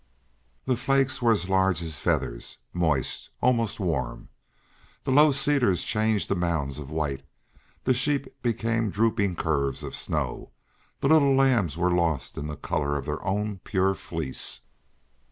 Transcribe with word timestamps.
The 0.65 0.75
flakes 0.75 1.21
were 1.21 1.31
as 1.31 1.47
large 1.47 1.83
as 1.83 1.99
feathers, 1.99 2.57
moist, 2.73 3.29
almost 3.39 3.79
warm. 3.79 4.29
The 5.03 5.11
low 5.11 5.31
cedars 5.31 5.83
changed 5.83 6.27
to 6.29 6.35
mounds 6.35 6.79
of 6.79 6.89
white; 6.89 7.21
the 7.83 7.93
sheep 7.93 8.41
became 8.41 8.89
drooping 8.89 9.35
curves 9.35 9.83
of 9.83 9.95
snow; 9.95 10.53
the 11.01 11.07
little 11.09 11.35
lambs 11.35 11.77
were 11.77 11.91
lost 11.93 12.35
in 12.35 12.47
the 12.47 12.57
color 12.57 12.97
of 12.97 13.05
their 13.05 13.23
own 13.23 13.59
pure 13.59 13.93
fleece. 13.93 14.61